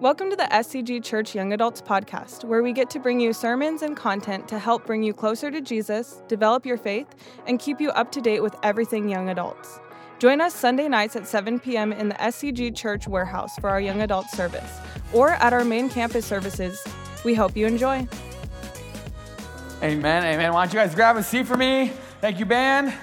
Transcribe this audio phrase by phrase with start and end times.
[0.00, 3.82] Welcome to the SCG Church Young Adults Podcast, where we get to bring you sermons
[3.82, 7.16] and content to help bring you closer to Jesus, develop your faith,
[7.48, 9.80] and keep you up to date with everything young adults.
[10.20, 11.92] Join us Sunday nights at 7 p.m.
[11.92, 14.70] in the SCG Church warehouse for our young adult service,
[15.12, 16.80] or at our main campus services.
[17.24, 18.06] We hope you enjoy.
[19.82, 20.52] Amen, amen.
[20.52, 21.90] Why don't you guys grab a seat for me?
[22.20, 22.94] Thank you, band.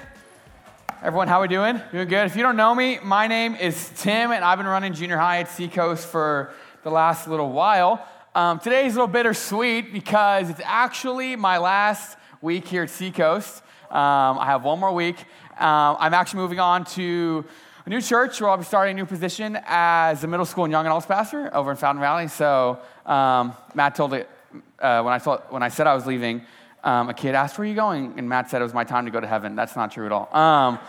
[1.02, 1.78] Everyone, how are we doing?
[1.92, 2.24] Doing good.
[2.24, 5.40] If you don't know me, my name is Tim, and I've been running junior high
[5.40, 6.54] at Seacoast for
[6.86, 8.06] the last little while.
[8.32, 13.60] Um, today is a little bittersweet because it's actually my last week here at Seacoast.
[13.90, 15.18] Um, I have one more week.
[15.58, 17.44] Um, I'm actually moving on to
[17.86, 20.70] a new church where I'll be starting a new position as a middle school and
[20.70, 22.28] young adults pastor over in Fountain Valley.
[22.28, 24.30] So um, Matt told it
[24.78, 26.42] uh, when I thought, when I said I was leaving.
[26.84, 29.04] Um, a kid asked, "Where are you going?" And Matt said it was my time
[29.06, 29.56] to go to heaven.
[29.56, 30.34] That's not true at all.
[30.36, 30.78] Um,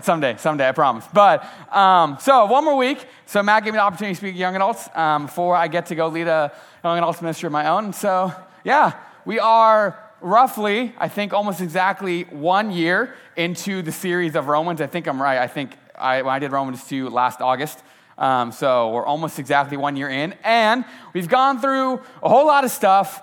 [0.00, 1.04] Someday, someday, I promise.
[1.12, 3.04] But um, so one more week.
[3.26, 5.86] So Matt gave me the opportunity to speak to young adults um, before I get
[5.86, 6.50] to go lead a
[6.82, 7.92] young adults ministry of my own.
[7.92, 8.32] So
[8.64, 8.94] yeah,
[9.26, 14.80] we are roughly, I think, almost exactly one year into the series of Romans.
[14.80, 15.38] I think I'm right.
[15.38, 17.82] I think I, I did Romans 2 last August.
[18.16, 20.34] Um, so we're almost exactly one year in.
[20.44, 23.20] And we've gone through a whole lot of stuff,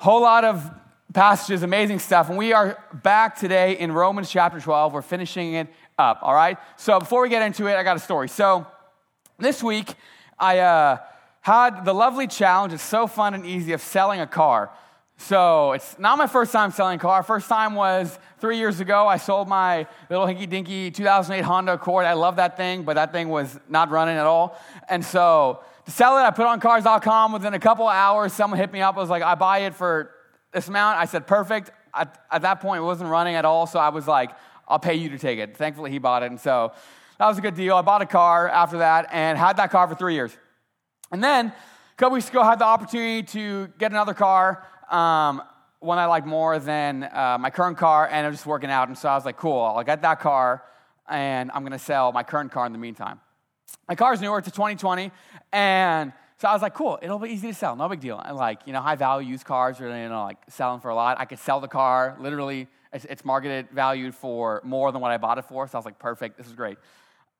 [0.00, 0.70] a whole lot of
[1.14, 2.28] passages, amazing stuff.
[2.28, 4.92] And we are back today in Romans chapter 12.
[4.92, 6.58] We're finishing it up, all right?
[6.76, 8.28] So before we get into it, I got a story.
[8.28, 8.66] So
[9.38, 9.94] this week,
[10.40, 10.98] I uh,
[11.40, 14.72] had the lovely challenge, it's so fun and easy, of selling a car.
[15.16, 17.22] So it's not my first time selling a car.
[17.22, 19.06] First time was three years ago.
[19.06, 22.06] I sold my little hinky dinky 2008 Honda Accord.
[22.06, 24.60] I love that thing, but that thing was not running at all.
[24.88, 27.32] And so to sell it, I put on cars.com.
[27.32, 28.96] Within a couple hours, someone hit me up.
[28.96, 30.10] I was like, I buy it for
[30.54, 30.98] this amount.
[30.98, 31.70] I said, perfect.
[31.92, 33.66] At, at that point, it wasn't running at all.
[33.66, 34.30] So I was like,
[34.66, 35.56] I'll pay you to take it.
[35.56, 36.30] Thankfully, he bought it.
[36.30, 36.72] And so
[37.18, 37.76] that was a good deal.
[37.76, 40.36] I bought a car after that and had that car for three years.
[41.12, 45.42] And then a couple weeks ago, I had the opportunity to get another car, um,
[45.80, 48.88] one I liked more than uh, my current car, and was just working out.
[48.88, 50.64] And so I was like, cool, I'll get that car,
[51.08, 53.20] and I'm going to sell my current car in the meantime.
[53.86, 55.12] My car is newer, it's a 2020,
[55.52, 58.18] and so I was like, cool, it'll be easy to sell, no big deal.
[58.18, 60.94] And like, you know, high value used cars are, you know, like selling for a
[60.94, 61.18] lot.
[61.20, 65.18] I could sell the car literally it's, it's marketed, valued for more than what I
[65.18, 65.66] bought it for.
[65.66, 66.78] So I was like, perfect, this is great.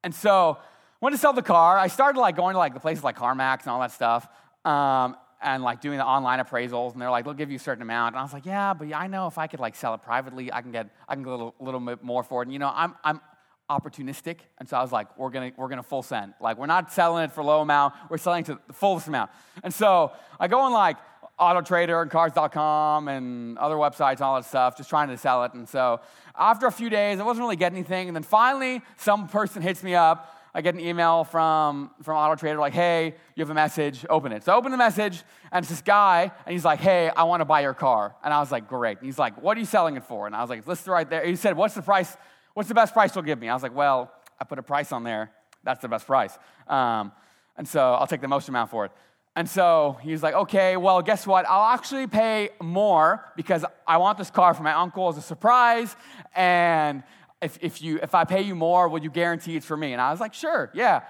[0.02, 0.58] And so
[0.98, 3.60] when to sell the car, I started like going to like the places like CarMax
[3.60, 4.26] and all that stuff.
[4.64, 7.82] Um, and like doing the online appraisals, and they're like, they'll give you a certain
[7.82, 8.14] amount.
[8.14, 10.50] And I was like, yeah, but I know if I could like sell it privately,
[10.50, 12.46] I can get I can get a little, little bit more for it.
[12.46, 13.20] And you know, I'm I'm
[13.70, 16.34] opportunistic, and so I was like, we're gonna we're gonna full send.
[16.40, 19.30] Like we're not selling it for low amount, we're selling to the fullest amount.
[19.62, 20.96] And so I go on like
[21.38, 25.44] Auto Trader and Cars.com and other websites and all that stuff, just trying to sell
[25.44, 25.54] it.
[25.54, 26.00] And so
[26.36, 28.08] after a few days, I wasn't really getting anything.
[28.08, 30.30] And then finally, some person hits me up.
[30.56, 34.30] I get an email from, from Auto Trader like, hey, you have a message, open
[34.30, 34.44] it.
[34.44, 37.40] So I open the message, and it's this guy, and he's like, hey, I want
[37.40, 38.14] to buy your car.
[38.22, 38.98] And I was like, great.
[38.98, 40.28] And he's like, what are you selling it for?
[40.28, 41.26] And I was like, listed right there.
[41.26, 42.16] He said, what's the price?
[42.54, 43.48] What's the best price you'll give me?
[43.48, 45.32] I was like, well, I put a price on there.
[45.64, 46.36] That's the best price.
[46.68, 47.12] Um,
[47.56, 48.92] and so I'll take the most amount for it.
[49.36, 51.44] And so he's like, okay, well, guess what?
[51.48, 55.96] I'll actually pay more because I want this car for my uncle as a surprise.
[56.34, 57.02] And
[57.42, 59.92] if, if, you, if I pay you more, will you guarantee it's for me?
[59.92, 61.02] And I was like, sure, yeah.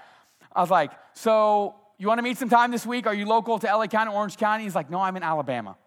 [0.55, 3.05] I was like, so you want to meet sometime this week?
[3.05, 4.63] Are you local to LA County, Orange County?
[4.63, 5.77] He's like, no, I'm in Alabama.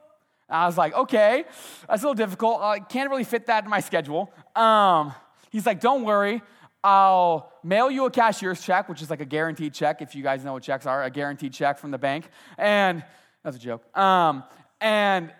[0.49, 1.45] And I was like, okay,
[1.89, 2.61] that's a little difficult.
[2.61, 4.33] I can't really fit that in my schedule.
[4.55, 5.13] Um,
[5.51, 6.43] he's like, don't worry.
[6.85, 10.45] I'll mail you a cashier's check, which is like a guaranteed check, if you guys
[10.45, 12.29] know what checks are, a guaranteed check from the bank.
[12.57, 13.05] And
[13.43, 13.85] that's a joke.
[13.97, 14.45] Um,
[14.81, 15.33] and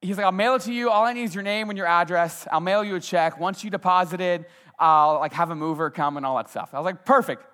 [0.00, 0.90] he's like, I'll mail it to you.
[0.90, 2.46] All I need is your name and your address.
[2.52, 3.40] I'll mail you a check.
[3.40, 6.70] Once you deposit it, I'll like have a mover come and all that stuff.
[6.72, 7.44] I was like, perfect.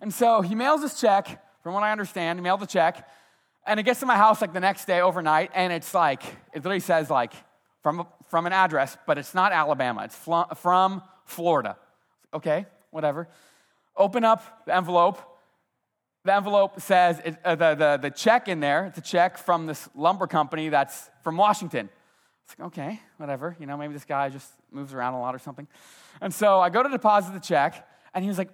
[0.00, 3.06] And so he mails this check, from what I understand, he mailed the check,
[3.66, 6.22] and it gets to my house like the next day overnight, and it's like,
[6.54, 7.32] it literally says like,
[7.82, 10.04] from, from an address, but it's not Alabama.
[10.04, 10.16] It's
[10.60, 11.76] from Florida.
[12.32, 13.28] Okay, whatever.
[13.96, 15.18] Open up the envelope.
[16.24, 19.66] The envelope says it, uh, the, the, the check in there, it's a check from
[19.66, 21.88] this lumber company that's from Washington.
[22.44, 23.56] It's like, okay, whatever.
[23.58, 25.66] You know, maybe this guy just moves around a lot or something.
[26.20, 28.50] And so I go to deposit the check, and he was like,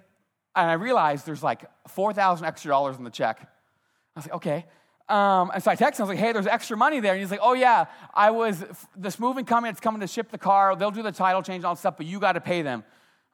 [0.55, 3.41] and I realized there's like 4,000 extra dollars in the check.
[3.43, 4.67] I was like, okay.
[5.09, 7.13] Um, and so I texted him, I was like, hey, there's extra money there.
[7.13, 8.65] And he's like, oh, yeah, I was,
[8.97, 11.67] this moving company that's coming to ship the car, they'll do the title change and
[11.67, 12.83] all that stuff, but you got to pay them.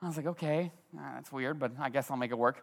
[0.03, 0.73] I was like, okay,
[1.15, 2.63] that's weird, but I guess I'll make it work.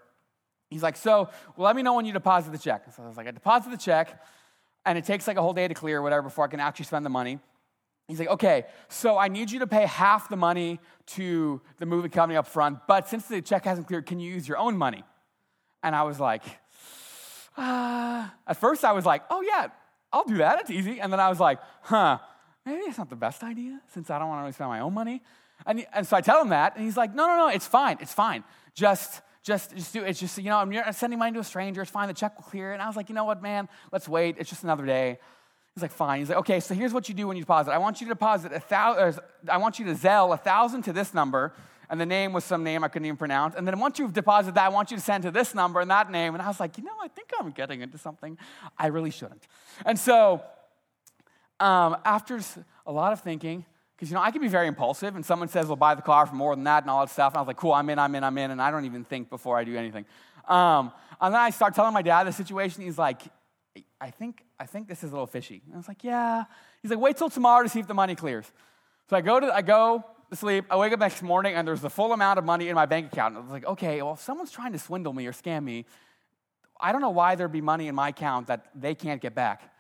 [0.70, 2.84] He's like, so, well, let me know when you deposit the check.
[2.96, 4.22] So I was like, I deposit the check,
[4.86, 6.86] and it takes like a whole day to clear or whatever before I can actually
[6.86, 7.40] spend the money.
[8.08, 12.12] He's like, okay, so I need you to pay half the money to the moving
[12.12, 15.04] company up front, but since the check hasn't cleared, can you use your own money?
[15.82, 16.44] And I was like,
[18.48, 19.68] at first I was like, oh yeah,
[20.14, 20.60] I'll do that.
[20.62, 21.00] It's easy.
[21.02, 22.20] And then I was like, huh,
[22.66, 24.94] maybe it's not the best idea since I don't want to really spend my own
[24.94, 25.22] money.
[25.66, 27.98] And, and so I tell him that, and he's like, no, no, no, it's fine.
[28.00, 28.46] It's fine.
[28.74, 30.10] Just, just, just do it.
[30.12, 31.82] It's just, you know, I'm sending money to a stranger.
[31.82, 32.08] It's fine.
[32.08, 32.72] The check will clear.
[32.72, 33.68] And I was like, you know what, man?
[33.92, 34.38] Let's wait.
[34.40, 35.20] It's just another day.
[35.76, 36.20] He's like, fine.
[36.20, 37.72] He's like, okay, so here's what you do when you deposit.
[37.72, 40.94] I want you to deposit a thousand, I want you to Zelle a thousand to
[40.94, 41.54] this number,
[41.90, 43.56] and the name was some name I couldn't even pronounce.
[43.56, 45.90] And then once you've deposited that, I want you to send to this number and
[45.90, 46.36] that name.
[46.36, 48.38] And I was like, you know, I think I'm getting into something
[48.78, 49.48] I really shouldn't.
[49.86, 50.44] And so
[51.60, 52.40] um, after
[52.86, 53.66] a lot of thinking,
[53.96, 56.26] because, you know, I can be very impulsive, and someone says, well, buy the car
[56.26, 57.34] for more than that and all that stuff.
[57.34, 58.52] And I was like, cool, I'm in, I'm in, I'm in.
[58.52, 60.06] And I don't even think before I do anything.
[60.48, 62.84] Um, and then I start telling my dad the situation.
[62.84, 63.24] He's like,
[64.00, 65.62] I think, I think this is a little fishy.
[65.66, 66.46] And I was like, yeah.
[66.82, 68.50] He's like, wait till tomorrow to see if the money clears.
[69.10, 70.66] So I go to, I go sleep.
[70.70, 73.12] I wake up next morning, and there's the full amount of money in my bank
[73.12, 73.36] account.
[73.36, 75.86] And I was like, okay, well, if someone's trying to swindle me or scam me,
[76.80, 79.74] I don't know why there'd be money in my account that they can't get back.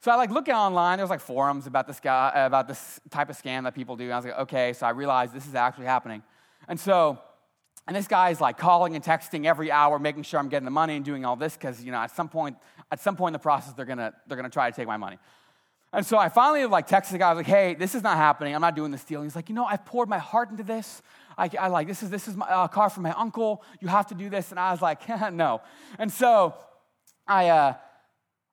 [0.00, 0.98] So I like look online.
[0.98, 4.04] There's like forums about this guy, about this type of scam that people do.
[4.04, 4.72] And I was like, okay.
[4.72, 6.22] So I realized this is actually happening.
[6.68, 7.18] And so,
[7.86, 10.70] and this guy is like calling and texting every hour, making sure I'm getting the
[10.70, 12.56] money and doing all this because you know at some point,
[12.92, 15.18] at some point in the process, they're gonna they're gonna try to take my money.
[15.92, 17.30] And so I finally like texted the guy.
[17.30, 18.54] I was like, hey, this is not happening.
[18.54, 19.20] I'm not doing this deal.
[19.20, 21.02] And he's like, you know, I've poured my heart into this.
[21.36, 23.62] I, I like this is this is my uh, car from my uncle.
[23.80, 24.50] You have to do this.
[24.50, 25.62] And I was like, no.
[25.98, 26.54] And so
[27.26, 27.48] I.
[27.48, 27.74] Uh,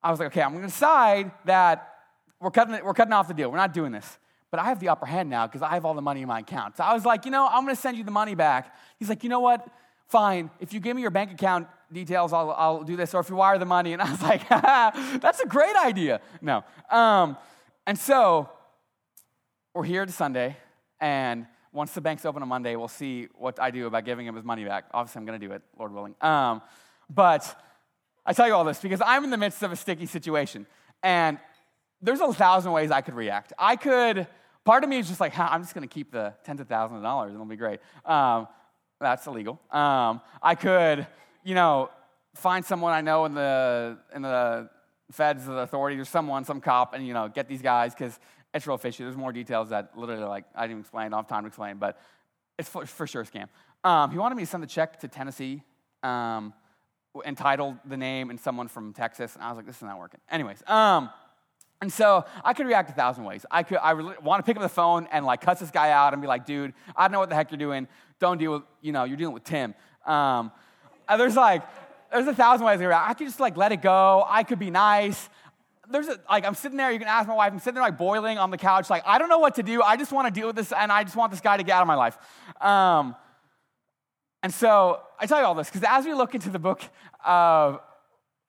[0.06, 1.94] I was like, okay, I'm going to decide that
[2.40, 3.50] we're cutting, we're cutting off the deal.
[3.50, 4.18] We're not doing this.
[4.52, 6.38] But I have the upper hand now because I have all the money in my
[6.38, 6.76] account.
[6.76, 8.72] So I was like, you know, I'm going to send you the money back.
[9.00, 9.66] He's like, you know what?
[10.08, 10.50] Fine.
[10.60, 13.14] If you give me your bank account details, I'll, I'll do this.
[13.14, 13.92] Or if you wire the money.
[13.92, 14.48] And I was like,
[15.20, 16.20] that's a great idea.
[16.40, 16.64] No.
[16.90, 17.36] Um,
[17.86, 18.48] and so
[19.74, 20.56] we're here to Sunday.
[21.00, 24.34] And once the bank's open on Monday, we'll see what I do about giving him
[24.34, 24.84] his money back.
[24.94, 26.14] Obviously, I'm going to do it, Lord willing.
[26.20, 26.62] Um,
[27.10, 27.60] but
[28.24, 30.66] I tell you all this because I'm in the midst of a sticky situation.
[31.02, 31.38] And
[32.00, 33.52] there's a thousand ways I could react.
[33.58, 34.26] I could,
[34.64, 36.98] part of me is just like, I'm just going to keep the tens of thousands
[36.98, 37.80] of dollars and it'll be great.
[38.04, 38.48] Um,
[39.00, 39.60] that's illegal.
[39.70, 41.06] Um, I could,
[41.44, 41.90] you know,
[42.34, 44.68] find someone I know in the, in the
[45.12, 48.18] feds, the authorities, or someone, some cop, and, you know, get these guys because
[48.54, 49.04] it's real fishy.
[49.04, 51.78] There's more details that literally, like, I didn't explain, I don't have time to explain,
[51.78, 51.98] but
[52.58, 53.48] it's for, for sure a scam.
[53.84, 55.62] Um, he wanted me to send the check to Tennessee.
[56.02, 56.52] Um,
[57.24, 60.20] entitled the name and someone from Texas, and I was like, this is not working.
[60.30, 61.10] Anyways, um,
[61.80, 63.44] and so I could react a thousand ways.
[63.50, 65.90] I could I really want to pick up the phone and like cuss this guy
[65.90, 67.86] out and be like, dude, I don't know what the heck you're doing.
[68.18, 69.74] Don't deal with, you know, you're dealing with Tim.
[70.06, 70.52] Um,
[71.08, 71.62] there's like,
[72.10, 73.10] there's a thousand ways to react.
[73.10, 74.24] I could just like let it go.
[74.26, 75.28] I could be nice.
[75.88, 77.96] There's a, like, I'm sitting there, you can ask my wife, I'm sitting there like
[77.96, 79.82] boiling on the couch, like, I don't know what to do.
[79.82, 81.76] I just want to deal with this and I just want this guy to get
[81.76, 82.18] out of my life.
[82.60, 83.14] Um,
[84.42, 86.82] and so I tell you all this because as we look into the book
[87.24, 87.80] of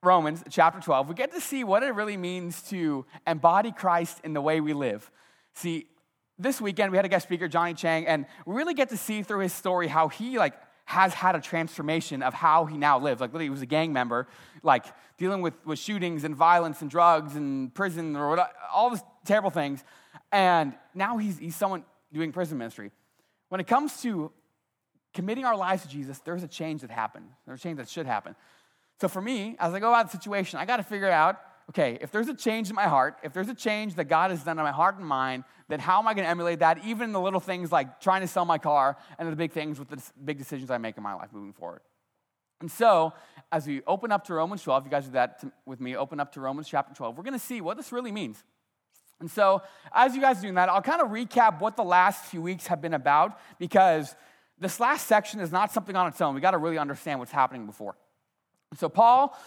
[0.04, 4.34] Romans, chapter 12, we get to see what it really means to embody Christ in
[4.34, 5.10] the way we live.
[5.56, 5.88] See,
[6.38, 9.24] this weekend we had a guest speaker, Johnny Chang, and we really get to see
[9.24, 10.54] through his story how he like
[10.86, 13.20] has had a transformation of how he now lives.
[13.20, 14.28] Like literally, he was a gang member,
[14.62, 14.86] like
[15.18, 19.50] dealing with, with shootings and violence and drugs and prison or whatever, all these terrible
[19.50, 19.84] things.
[20.32, 21.84] And now he's, he's someone
[22.14, 22.92] doing prison ministry.
[23.50, 24.32] When it comes to
[25.14, 27.30] committing our lives to Jesus, there's a change that happened.
[27.46, 28.36] There's a change that should happen.
[29.00, 31.40] So for me, as I go about the situation, I got to figure out
[31.70, 34.44] okay, if there's a change in my heart, if there's a change that God has
[34.44, 37.06] done in my heart and mind, then how am I going to emulate that, even
[37.06, 39.90] in the little things like trying to sell my car and the big things with
[39.90, 41.82] the big decisions I make in my life moving forward?
[42.62, 43.14] And so,
[43.52, 46.32] as we open up to Romans 12, you guys do that with me, open up
[46.34, 48.44] to Romans chapter 12, we're going to see what this really means.
[49.20, 49.62] And so,
[49.94, 52.68] as you guys are doing that, I'll kind of recap what the last few weeks
[52.68, 54.16] have been about because
[54.60, 56.34] this last section is not something on its own.
[56.34, 57.96] We got to really understand what's happening before.
[58.76, 59.38] So, Paul,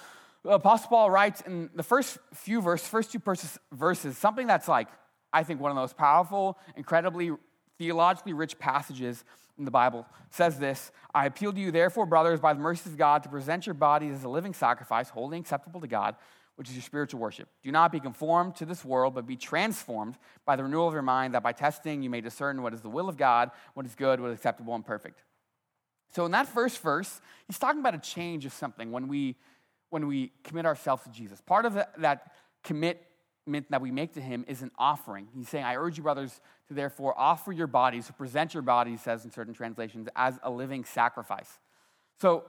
[0.45, 3.21] Apostle Paul writes in the first few verses, first two
[3.73, 4.89] verses, something that's like,
[5.33, 7.31] I think, one of the most powerful, incredibly
[7.79, 9.25] theologically rich passages
[9.59, 10.07] in the Bible.
[10.31, 13.67] Says this I appeal to you, therefore, brothers, by the mercies of God, to present
[13.67, 16.17] your bodies as a living sacrifice, holy and acceptable to God
[16.61, 17.49] which is your spiritual worship.
[17.63, 21.01] Do not be conformed to this world, but be transformed by the renewal of your
[21.01, 23.95] mind, that by testing you may discern what is the will of God, what is
[23.95, 25.23] good, what is acceptable and perfect.
[26.11, 29.37] So in that first verse, he's talking about a change of something when we
[29.91, 31.41] when we commit ourselves to Jesus.
[31.41, 35.27] Part of that commitment that we make to him is an offering.
[35.35, 39.01] He's saying, I urge you, brothers, to therefore offer your bodies, to present your bodies,
[39.03, 41.59] says in certain translations, as a living sacrifice.
[42.21, 42.45] So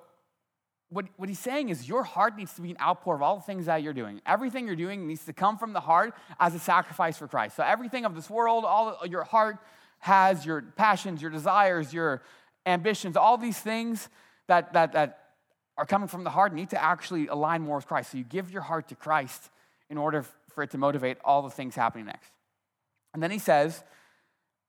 [0.90, 3.42] what, what he's saying is your heart needs to be an outpour of all the
[3.42, 4.22] things that you're doing.
[4.26, 7.56] Everything you're doing needs to come from the heart as a sacrifice for Christ.
[7.56, 9.58] So everything of this world, all your heart
[10.00, 12.22] has your passions, your desires, your
[12.66, 14.10] ambitions, all these things
[14.48, 15.20] that, that, that
[15.78, 18.12] are coming from the heart need to actually align more with Christ.
[18.12, 19.50] So you give your heart to Christ
[19.90, 22.32] in order for it to motivate all the things happening next.
[23.14, 23.84] And then he says,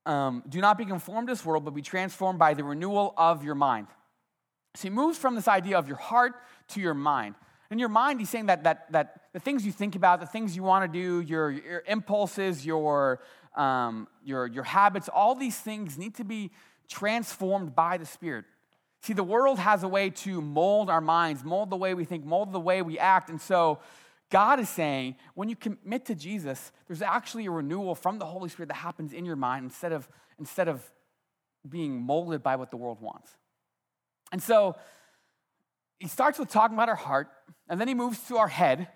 [0.05, 3.43] um, Do not be conformed to this world, but be transformed by the renewal of
[3.43, 3.87] your mind.
[4.75, 6.33] So he moves from this idea of your heart
[6.69, 7.35] to your mind.
[7.69, 10.55] In your mind, he's saying that, that, that the things you think about, the things
[10.55, 13.21] you want to do, your, your impulses, your,
[13.55, 16.51] um, your, your habits, all these things need to be
[16.89, 18.45] transformed by the Spirit.
[19.01, 22.25] See, the world has a way to mold our minds, mold the way we think,
[22.25, 23.29] mold the way we act.
[23.29, 23.79] And so
[24.29, 28.49] God is saying when you commit to Jesus, there's actually a renewal from the Holy
[28.49, 30.07] Spirit that happens in your mind instead of,
[30.39, 30.89] instead of
[31.67, 33.29] being molded by what the world wants.
[34.31, 34.75] And so
[35.99, 37.29] he starts with talking about our heart,
[37.69, 38.87] and then he moves to our head.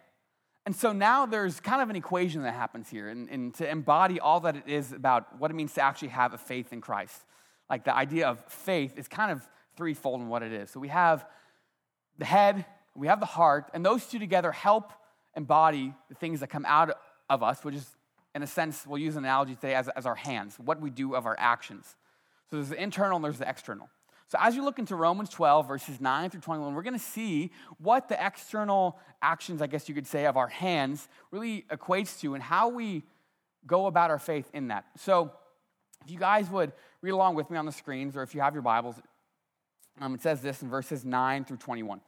[0.66, 4.20] And so now there's kind of an equation that happens here, and, and to embody
[4.20, 7.24] all that it is about what it means to actually have a faith in Christ.
[7.70, 10.72] Like the idea of faith is kind of threefold in what it is.
[10.72, 11.26] So we have
[12.18, 14.92] the head, we have the heart, and those two together help
[15.36, 16.98] embody the things that come out
[17.30, 17.88] of us, which is,
[18.34, 21.14] in a sense, we'll use an analogy today as, as our hands, what we do
[21.14, 21.96] of our actions.
[22.50, 23.90] So there's the internal and there's the external.
[24.30, 27.52] So, as you look into Romans 12, verses 9 through 21, we're going to see
[27.78, 32.34] what the external actions, I guess you could say, of our hands really equates to
[32.34, 33.04] and how we
[33.66, 34.86] go about our faith in that.
[34.98, 35.32] So,
[36.04, 38.54] if you guys would read along with me on the screens, or if you have
[38.54, 38.96] your Bibles,
[40.00, 42.02] um, it says this in verses 9 through 21.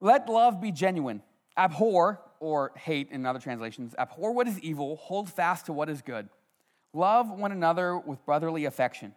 [0.00, 1.22] Let love be genuine.
[1.56, 6.00] Abhor, or hate in other translations, abhor what is evil, hold fast to what is
[6.00, 6.28] good.
[6.92, 9.14] Love one another with brotherly affection.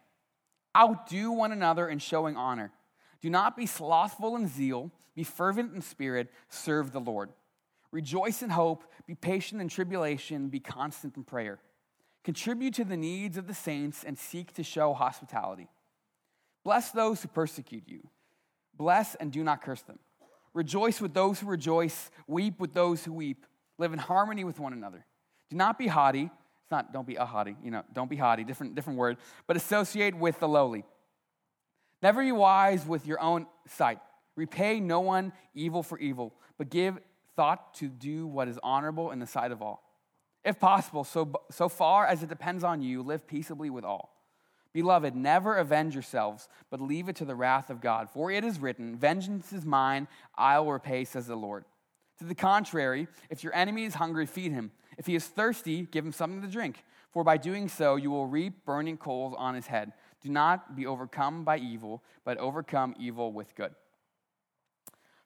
[0.76, 2.70] Outdo one another in showing honor.
[3.22, 7.30] Do not be slothful in zeal, be fervent in spirit, serve the Lord.
[7.90, 11.60] Rejoice in hope, be patient in tribulation, be constant in prayer.
[12.24, 15.68] Contribute to the needs of the saints and seek to show hospitality.
[16.64, 18.08] Bless those who persecute you.
[18.76, 19.98] Bless and do not curse them.
[20.54, 23.44] Rejoice with those who rejoice, weep with those who weep.
[23.78, 25.04] Live in harmony with one another.
[25.50, 26.30] Do not be haughty
[26.64, 29.54] it's not don't be a haughty, you know, don't be haughty, different, different word, but
[29.54, 30.84] associate with the lowly.
[32.02, 33.98] Never be wise with your own sight.
[34.34, 36.98] Repay no one evil for evil, but give
[37.36, 39.82] thought to do what is honorable in the sight of all.
[40.44, 44.14] If possible, so, so far as it depends on you, live peaceably with all.
[44.74, 48.10] Beloved, never avenge yourselves, but leave it to the wrath of God.
[48.10, 51.64] For it is written, Vengeance is mine, I will repay, says the Lord.
[52.18, 54.72] To the contrary, if your enemy is hungry, feed him.
[54.98, 58.26] If he is thirsty, give him something to drink, for by doing so you will
[58.26, 59.92] reap burning coals on his head.
[60.20, 63.74] Do not be overcome by evil, but overcome evil with good.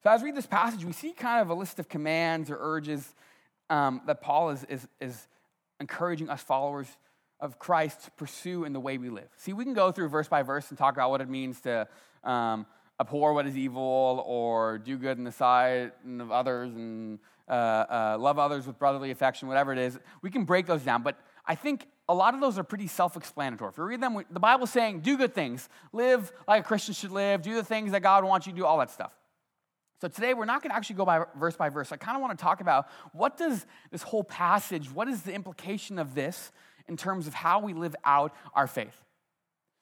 [0.03, 2.59] So, as we read this passage, we see kind of a list of commands or
[2.61, 3.15] urges
[3.71, 5.29] um, that Paul is, is, is
[5.81, 6.89] encouraging us followers
[7.41, 9.29] of Christ to pursue in the way we live.
[9.37, 11.87] See, we can go through verse by verse and talk about what it means to
[12.25, 12.67] um,
[13.01, 18.17] abhor what is evil or do good in the sight of others and uh, uh,
[18.19, 19.99] love others with brotherly affection, whatever it is.
[20.21, 23.17] We can break those down, but I think a lot of those are pretty self
[23.17, 23.71] explanatory.
[23.71, 27.13] If you read them, the Bible's saying do good things, live like a Christian should
[27.13, 29.13] live, do the things that God wants you to do, all that stuff.
[30.01, 31.91] So today we're not going to actually go by verse by verse.
[31.93, 35.33] I kind of want to talk about what does this whole passage, what is the
[35.33, 36.53] implication of this
[36.87, 39.05] in terms of how we live out our faith?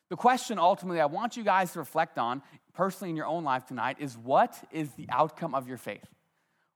[0.08, 2.42] The question ultimately I want you guys to reflect on
[2.72, 6.06] personally in your own life tonight is what is the outcome of your faith?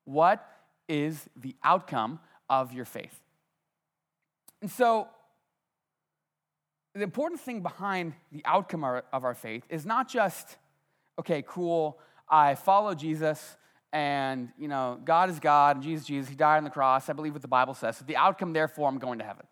[0.04, 0.46] What
[0.88, 2.18] is the outcome
[2.50, 3.22] of your faith.
[4.60, 5.08] And so,
[6.94, 10.56] the important thing behind the outcome of our faith is not just,
[11.18, 13.56] okay, cool, I follow Jesus
[13.92, 17.08] and, you know, God is God and Jesus, Jesus, He died on the cross.
[17.08, 17.96] I believe what the Bible says.
[17.96, 19.46] So the outcome, therefore, I'm going to heaven.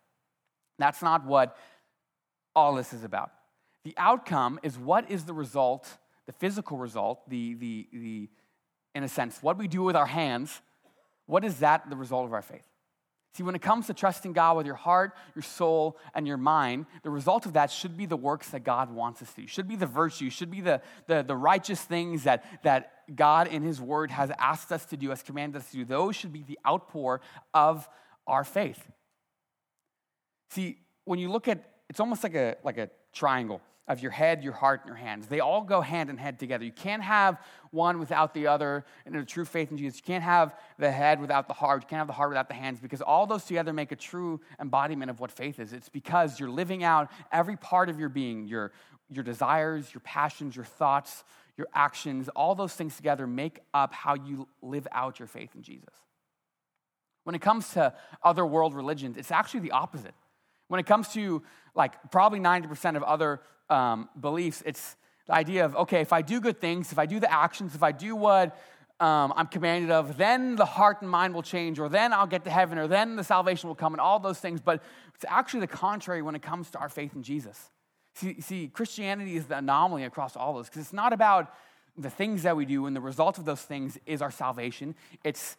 [0.79, 1.57] That's not what
[2.55, 3.33] all this is about.
[3.85, 5.89] The outcome is what is the result,
[6.27, 8.29] the physical result, the, the, the
[8.95, 10.61] in a sense, what we do with our hands
[11.29, 12.67] what is that the result of our faith?
[13.39, 16.87] See, when it comes to trusting God with your heart, your soul, and your mind,
[17.05, 19.69] the result of that should be the works that God wants us to do, should
[19.69, 23.81] be the virtue, should be the, the, the righteous things that, that God in His
[23.81, 25.85] Word has asked us to do, has commanded us to do.
[25.85, 27.21] Those should be the outpour
[27.55, 27.89] of
[28.27, 28.85] our faith.
[30.51, 34.45] See, when you look at it's almost like a, like a triangle of your head,
[34.45, 35.27] your heart, and your hands.
[35.27, 36.65] They all go hand in hand together.
[36.65, 37.41] You can't have
[37.71, 39.99] one without the other in a true faith in Jesus.
[39.99, 41.83] You can't have the head without the heart.
[41.83, 44.41] You can't have the heart without the hands because all those together make a true
[44.61, 45.73] embodiment of what faith is.
[45.73, 48.73] It's because you're living out every part of your being, your,
[49.09, 51.25] your desires, your passions, your thoughts,
[51.57, 55.63] your actions, all those things together make up how you live out your faith in
[55.63, 55.95] Jesus.
[57.25, 60.15] When it comes to other world religions, it's actually the opposite.
[60.69, 61.43] When it comes to
[61.75, 64.97] like probably 90% of other um, beliefs, it's
[65.27, 67.83] The idea of, okay, if I do good things, if I do the actions, if
[67.83, 68.59] I do what
[68.99, 72.45] um, I'm commanded of, then the heart and mind will change, or then I'll get
[72.45, 74.61] to heaven, or then the salvation will come, and all those things.
[74.61, 74.83] But
[75.15, 77.71] it's actually the contrary when it comes to our faith in Jesus.
[78.15, 81.55] See, see Christianity is the anomaly across all those, because it's not about
[81.97, 84.95] the things that we do, and the result of those things is our salvation.
[85.23, 85.57] It's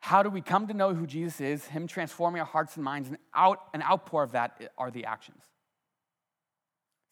[0.00, 3.08] how do we come to know who Jesus is, Him transforming our hearts and minds,
[3.08, 5.42] and out an outpour of that are the actions.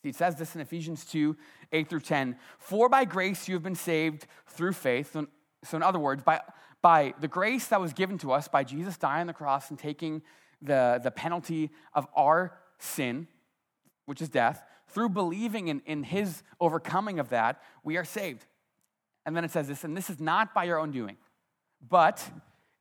[0.02, 1.36] See, it says this in Ephesians 2
[1.72, 2.36] 8 through 10.
[2.58, 5.16] For by grace you have been saved through faith.
[5.64, 6.40] So, in other words, by,
[6.80, 9.78] by the grace that was given to us by Jesus dying on the cross and
[9.78, 10.22] taking
[10.62, 13.26] the, the penalty of our sin,
[14.04, 18.46] which is death, through believing in, in his overcoming of that, we are saved.
[19.24, 21.16] And then it says this, and this is not by your own doing,
[21.86, 22.24] but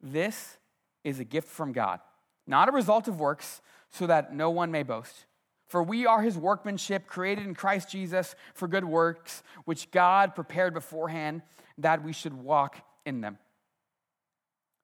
[0.06, 0.58] this
[1.04, 2.00] is a gift from God,
[2.48, 5.26] not a result of works, so that no one may boast.
[5.68, 10.74] For we are his workmanship, created in Christ Jesus for good works, which God prepared
[10.74, 11.42] beforehand
[11.80, 13.38] that we should walk in them.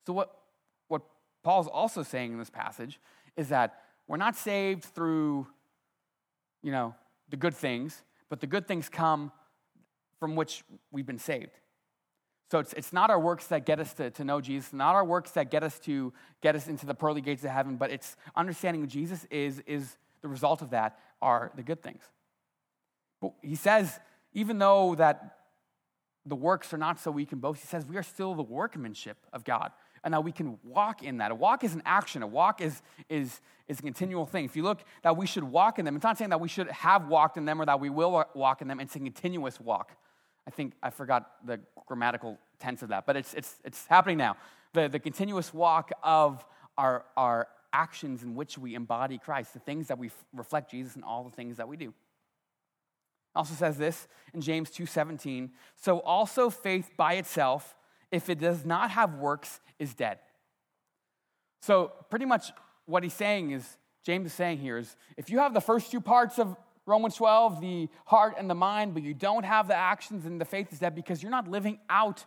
[0.08, 0.36] So, what,
[0.88, 1.04] what
[1.44, 3.00] Paul's also saying in this passage
[3.38, 5.48] is that we're not saved through,
[6.64, 6.96] you know,
[7.30, 9.32] the good things, but the good things come
[10.20, 11.60] from which we've been saved.
[12.52, 15.06] So it's, it's not our works that get us to, to know Jesus, not our
[15.06, 18.18] works that get us to get us into the pearly gates of heaven, but it's
[18.36, 22.04] understanding who Jesus is, is the result of that are the good things.
[23.22, 24.00] But he says,
[24.34, 25.38] even though that
[26.26, 27.62] the works are not so we can boast.
[27.62, 29.72] He says we are still the workmanship of God.
[30.04, 31.32] And that we can walk in that.
[31.32, 32.24] A walk is an action.
[32.24, 34.46] A walk is, is, is a continual thing.
[34.46, 36.70] If you look that we should walk in them, it's not saying that we should
[36.72, 38.80] have walked in them or that we will walk in them.
[38.80, 39.96] It's a continuous walk.
[40.48, 44.38] I think I forgot the grammatical tense of that, but it's, it's, it's happening now.
[44.74, 46.46] The, the continuous walk of
[46.78, 50.96] our, our actions in which we embody Christ, the things that we f- reflect Jesus
[50.96, 51.94] in all the things that we do It
[53.36, 57.76] also says this in James 2:17, so also faith by itself
[58.12, 60.20] if it does not have works is dead.
[61.62, 62.52] So pretty much
[62.86, 66.02] what he's saying is James is saying here is if you have the first two
[66.02, 70.26] parts of Romans 12, the heart and the mind, but you don't have the actions
[70.26, 72.26] and the faith is dead because you're not living out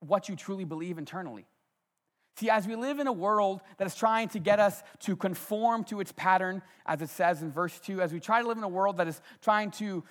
[0.00, 1.46] what you truly believe internally.
[2.36, 5.84] See, as we live in a world that is trying to get us to conform
[5.84, 8.64] to its pattern, as it says in verse 2, as we try to live in
[8.64, 10.02] a world that is trying to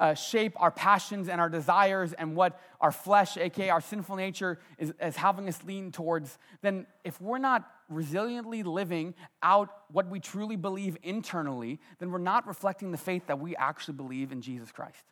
[0.00, 4.58] uh, shape our passions and our desires and what our flesh, aka our sinful nature,
[4.78, 10.18] is, is having us lean towards, then if we're not resiliently living out what we
[10.18, 14.72] truly believe internally, then we're not reflecting the faith that we actually believe in Jesus
[14.72, 15.04] Christ.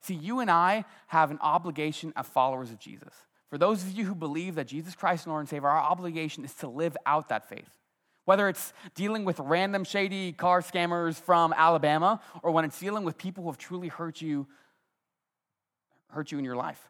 [0.00, 3.12] See, you and I have an obligation as followers of Jesus.
[3.48, 6.44] For those of you who believe that Jesus Christ is Lord and Savior, our obligation
[6.44, 7.68] is to live out that faith.
[8.30, 13.18] Whether it's dealing with random shady car scammers from Alabama or when it's dealing with
[13.18, 14.46] people who have truly hurt you,
[16.10, 16.80] hurt you in your life.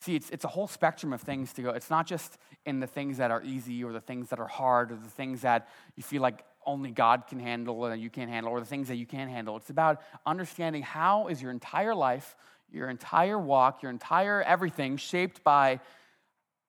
[0.00, 1.68] See, it's, it's a whole spectrum of things to go.
[1.72, 4.92] It's not just in the things that are easy or the things that are hard
[4.92, 8.52] or the things that you feel like only God can handle and you can't handle
[8.52, 9.58] or the things that you can't handle.
[9.58, 12.34] It's about understanding how is your entire life
[12.72, 15.80] your entire walk, your entire everything shaped by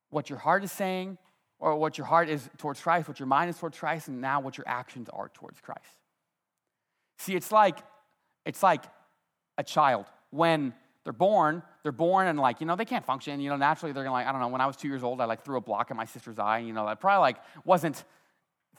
[0.10, 1.18] what your heart is saying
[1.60, 4.40] or what your heart is towards Christ, what your mind is towards Christ, and now
[4.40, 5.82] what your actions are towards Christ.
[7.18, 7.80] See, it's like
[8.46, 8.84] it's like
[9.58, 13.40] a child when they're born, they're born and like, you know, they can't function.
[13.40, 15.22] You know, naturally they're gonna like, I don't know, when I was two years old,
[15.22, 17.38] I like threw a block at my sister's eye, And, you know, I probably like
[17.64, 18.04] wasn't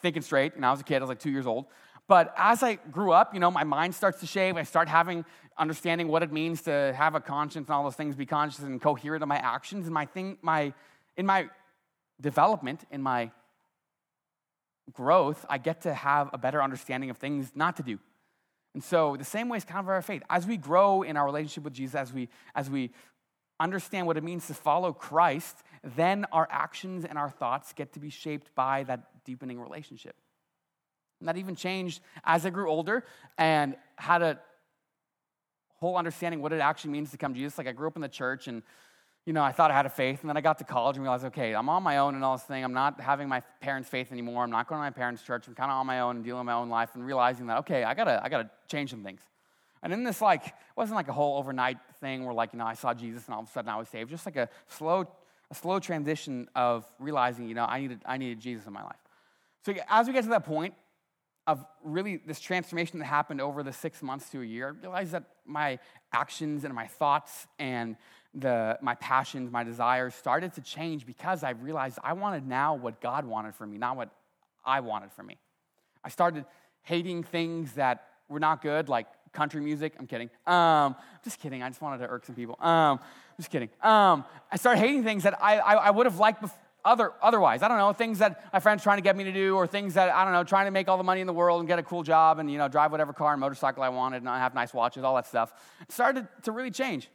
[0.00, 0.54] thinking straight.
[0.54, 1.66] And I was a kid, I was like two years old.
[2.06, 4.56] But as I grew up, you know, my mind starts to shape.
[4.56, 5.24] I start having
[5.58, 8.80] understanding what it means to have a conscience and all those things, be conscious and
[8.80, 9.86] coherent in my actions.
[9.86, 10.72] And my thing, my
[11.16, 11.48] in my
[12.20, 13.30] development, in my
[14.92, 17.98] growth, I get to have a better understanding of things not to do.
[18.74, 20.22] And so the same way is kind of our faith.
[20.30, 22.90] As we grow in our relationship with Jesus, as we as we
[23.60, 25.56] understand what it means to follow Christ,
[25.96, 30.14] then our actions and our thoughts get to be shaped by that deepening relationship.
[31.20, 33.04] And that even changed as I grew older
[33.36, 34.38] and had a
[35.80, 37.58] whole understanding what it actually means to come to Jesus.
[37.58, 38.62] Like I grew up in the church and
[39.26, 41.02] you know, I thought I had a faith, and then I got to college and
[41.02, 42.64] realized, okay, I'm on my own and all this thing.
[42.64, 44.42] I'm not having my parents' faith anymore.
[44.42, 45.46] I'm not going to my parents' church.
[45.46, 47.58] I'm kind of on my own and dealing with my own life and realizing that,
[47.58, 49.20] okay, I gotta, I gotta change some things.
[49.82, 52.74] And in this, like, wasn't like a whole overnight thing where, like, you know, I
[52.74, 54.10] saw Jesus and all of a sudden I was saved.
[54.10, 55.06] Just like a slow,
[55.50, 58.96] a slow transition of realizing, you know, I needed, I needed Jesus in my life.
[59.64, 60.74] So as we get to that point,
[61.48, 65.12] of really this transformation that happened over the six months to a year, I realized
[65.12, 65.78] that my
[66.12, 67.96] actions and my thoughts and
[68.34, 73.00] the, my passions, my desires started to change because I realized I wanted now what
[73.00, 74.10] God wanted for me, not what
[74.64, 75.38] I wanted for me.
[76.04, 76.44] I started
[76.82, 79.94] hating things that were not good, like country music.
[79.98, 80.30] I'm kidding.
[80.46, 81.62] Um, I'm just kidding.
[81.62, 82.56] I just wanted to irk some people.
[82.60, 83.00] Um,
[83.36, 83.70] just kidding.
[83.82, 87.62] Um, I started hating things that I, I, I would have liked before other, otherwise.
[87.62, 89.94] I don't know, things that my friends trying to get me to do, or things
[89.94, 91.78] that, I don't know, trying to make all the money in the world and get
[91.78, 94.54] a cool job and, you know, drive whatever car and motorcycle I wanted and have
[94.54, 95.52] nice watches, all that stuff.
[95.82, 97.10] It started to really change.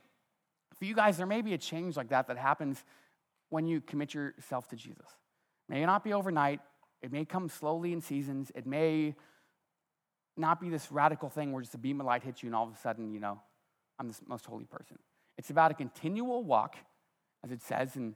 [0.83, 2.83] For you guys, there may be a change like that that happens
[3.47, 5.05] when you commit yourself to Jesus.
[5.69, 6.59] It may not be overnight.
[7.01, 8.51] It may come slowly in seasons.
[8.53, 9.15] It may
[10.35, 12.67] not be this radical thing where just a beam of light hits you and all
[12.67, 13.39] of a sudden, you know,
[13.97, 14.99] I'm the most holy person.
[15.37, 16.75] It's about a continual walk,
[17.45, 18.13] as it says in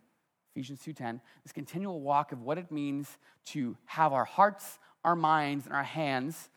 [0.53, 5.67] Ephesians 2:10, this continual walk of what it means to have our hearts, our minds,
[5.67, 6.49] and our hands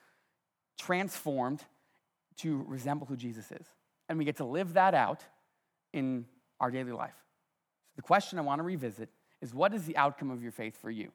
[0.76, 1.64] transformed
[2.38, 3.68] to resemble who Jesus is.
[4.08, 5.24] And we get to live that out
[5.92, 6.26] in
[6.60, 7.14] our daily life.
[7.90, 9.08] So the question I want to revisit
[9.40, 11.10] is what is the outcome of your faith for you?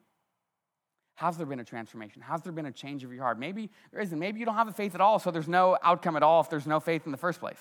[1.16, 2.22] Has there been a transformation?
[2.22, 3.40] Has there been a change of your heart?
[3.40, 4.20] Maybe there isn't.
[4.20, 6.50] Maybe you don't have a faith at all, so there's no outcome at all if
[6.50, 7.60] there's no faith in the first place.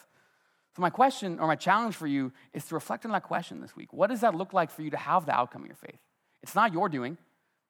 [0.74, 3.76] So, my question or my challenge for you is to reflect on that question this
[3.76, 3.92] week.
[3.92, 6.00] What does that look like for you to have the outcome of your faith?
[6.42, 7.16] It's not your doing,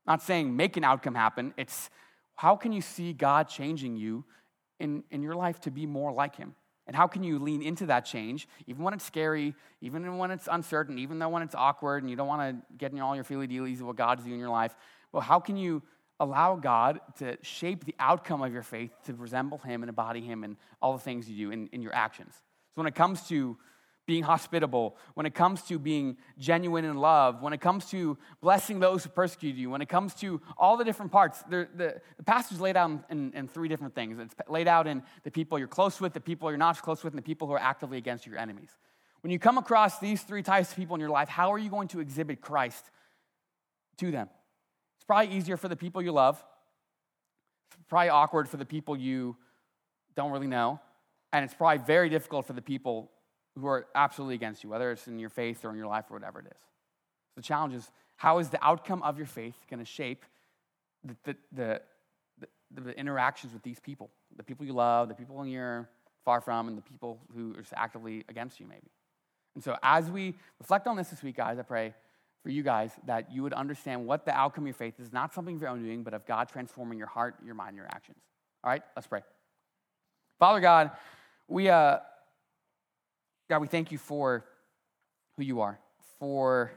[0.07, 1.53] I'm not saying make an outcome happen.
[1.59, 1.91] It's
[2.35, 4.25] how can you see God changing you
[4.81, 6.55] in, in your life to be more like Him?
[6.87, 10.49] And how can you lean into that change, even when it's scary, even when it's
[10.51, 13.25] uncertain, even though when it's awkward and you don't want to get in all your
[13.25, 14.75] feely dealies of what God's doing in your life?
[15.11, 15.83] Well, how can you
[16.21, 20.45] allow God to shape the outcome of your faith to resemble Him and embody Him
[20.45, 22.35] in all the things you do in, in your actions?
[22.35, 23.57] So when it comes to
[24.07, 28.79] being hospitable, when it comes to being genuine in love, when it comes to blessing
[28.79, 32.23] those who persecute you, when it comes to all the different parts, the, the, the
[32.23, 34.19] passage laid out in, in, three different things.
[34.19, 37.15] It's laid out in the people you're close with, the people you're not close with,
[37.15, 38.71] and the people who are actively against your enemies.
[39.23, 41.71] When you come across these three types of people in your life, how are you
[41.71, 42.85] going to exhibit Christ
[43.99, 44.29] to them?
[44.97, 46.43] It's probably easier for the people you love.
[47.73, 49.37] It's probably awkward for the people you
[50.15, 50.79] don't really know.
[51.33, 53.11] And it's probably very difficult for the people
[53.59, 56.15] who are absolutely against you, whether it's in your faith or in your life or
[56.15, 56.63] whatever it is.
[57.37, 60.25] The challenge is how is the outcome of your faith going to shape
[61.05, 61.81] the, the, the,
[62.73, 64.11] the, the interactions with these people?
[64.37, 65.89] The people you love, the people you're
[66.25, 68.91] far from, and the people who are actively against you, maybe.
[69.55, 71.95] And so, as we reflect on this this week, guys, I pray
[72.43, 75.33] for you guys that you would understand what the outcome of your faith is not
[75.33, 78.19] something of your own doing, but of God transforming your heart, your mind, your actions.
[78.63, 79.23] All right, let's pray.
[80.39, 80.91] Father God,
[81.49, 81.99] we, uh,
[83.49, 84.45] God, we thank you for
[85.37, 85.79] who you are,
[86.19, 86.73] for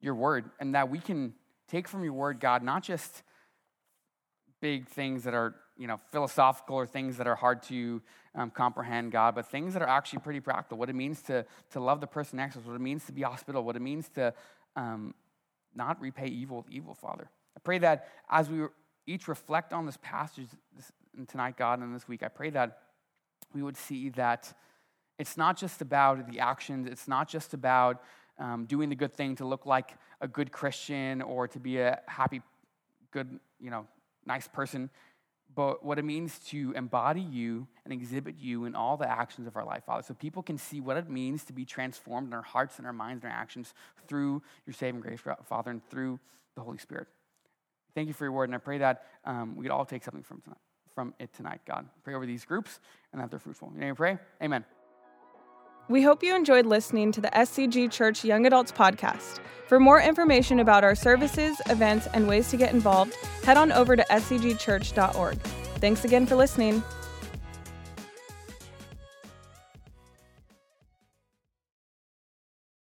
[0.00, 1.34] your word, and that we can
[1.68, 3.22] take from your word, God, not just
[4.60, 8.00] big things that are, you know, philosophical or things that are hard to
[8.34, 10.78] um, comprehend, God, but things that are actually pretty practical.
[10.78, 13.12] What it means to, to love the person next to us, what it means to
[13.12, 14.32] be hospitable, what it means to
[14.76, 15.14] um,
[15.74, 17.30] not repay evil with evil, Father.
[17.56, 18.64] I pray that as we
[19.06, 20.92] each reflect on this passage this,
[21.28, 22.78] tonight, God, and this week, I pray that
[23.52, 24.52] we would see that
[25.20, 28.02] it's not just about the actions, it's not just about
[28.38, 32.00] um, doing the good thing to look like a good Christian or to be a
[32.06, 32.40] happy,
[33.10, 33.86] good, you know,
[34.24, 34.88] nice person,
[35.54, 39.56] but what it means to embody you and exhibit you in all the actions of
[39.56, 42.40] our life, Father, so people can see what it means to be transformed in our
[42.40, 43.74] hearts and our minds and our actions
[44.08, 46.18] through your saving grace, Father, and through
[46.54, 47.08] the Holy Spirit.
[47.94, 50.40] Thank you for your word, and I pray that um, we'd all take something from
[50.40, 50.56] tonight
[50.94, 51.86] from it tonight, God.
[52.02, 52.80] Pray over these groups
[53.12, 53.70] and that they're fruitful.
[53.72, 54.18] You name pray?
[54.42, 54.64] Amen.
[55.90, 59.40] We hope you enjoyed listening to the SCG Church Young Adults podcast.
[59.66, 63.96] For more information about our services, events, and ways to get involved, head on over
[63.96, 65.36] to scgchurch.org.
[65.80, 66.84] Thanks again for listening.